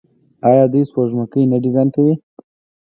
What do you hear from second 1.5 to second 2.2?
نه ډیزاین کوي؟